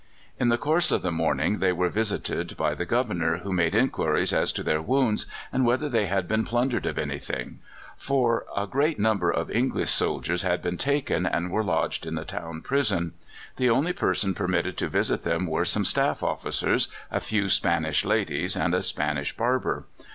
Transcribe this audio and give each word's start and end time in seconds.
In 0.39 0.49
the 0.49 0.57
course 0.57 0.91
of 0.91 1.03
the 1.03 1.11
morning 1.11 1.59
they 1.59 1.71
were 1.71 1.87
visited 1.87 2.57
by 2.57 2.73
the 2.73 2.87
Governor, 2.87 3.37
who 3.43 3.53
made 3.53 3.75
inquiries 3.75 4.33
as 4.33 4.51
to 4.53 4.63
their 4.63 4.81
wounds, 4.81 5.27
and 5.53 5.63
whether 5.63 5.87
they 5.87 6.07
had 6.07 6.27
been 6.27 6.43
plundered 6.43 6.87
of 6.87 6.97
anything; 6.97 7.59
for 7.97 8.47
a 8.57 8.65
great 8.65 8.97
number 8.97 9.29
of 9.29 9.51
English 9.51 9.91
soldiers 9.91 10.41
had 10.41 10.59
been 10.59 10.79
taken, 10.79 11.27
and 11.27 11.51
were 11.51 11.63
lodged 11.63 12.07
in 12.07 12.15
the 12.15 12.25
town 12.25 12.61
prison. 12.61 13.13
The 13.57 13.69
only 13.69 13.93
persons 13.93 14.35
permitted 14.37 14.75
to 14.77 14.87
visit 14.89 15.21
them 15.21 15.45
were 15.45 15.65
some 15.65 15.85
staff 15.85 16.23
officers, 16.23 16.87
a 17.11 17.19
few 17.19 17.47
Spanish 17.47 18.03
ladies, 18.03 18.55
and 18.55 18.73
a 18.73 18.81
Spanish 18.81 19.37
barber. 19.37 19.85